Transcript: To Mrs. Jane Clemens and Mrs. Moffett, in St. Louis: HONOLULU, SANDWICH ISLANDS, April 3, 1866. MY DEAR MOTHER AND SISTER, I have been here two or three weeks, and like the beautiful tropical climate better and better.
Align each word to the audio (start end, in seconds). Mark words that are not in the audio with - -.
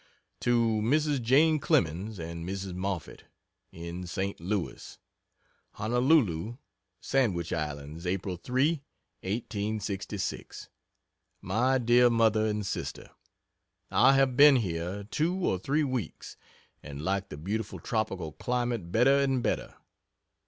To 0.39 0.79
Mrs. 0.81 1.21
Jane 1.21 1.59
Clemens 1.59 2.17
and 2.17 2.43
Mrs. 2.43 2.73
Moffett, 2.73 3.25
in 3.71 4.07
St. 4.07 4.39
Louis: 4.39 4.97
HONOLULU, 5.75 6.57
SANDWICH 7.01 7.51
ISLANDS, 7.53 8.07
April 8.07 8.35
3, 8.35 8.81
1866. 9.21 10.69
MY 11.43 11.77
DEAR 11.77 12.09
MOTHER 12.09 12.47
AND 12.47 12.65
SISTER, 12.65 13.11
I 13.91 14.13
have 14.13 14.35
been 14.35 14.55
here 14.55 15.03
two 15.03 15.35
or 15.35 15.59
three 15.59 15.83
weeks, 15.83 16.35
and 16.81 16.99
like 17.03 17.29
the 17.29 17.37
beautiful 17.37 17.79
tropical 17.79 18.31
climate 18.31 18.91
better 18.91 19.19
and 19.19 19.43
better. 19.43 19.75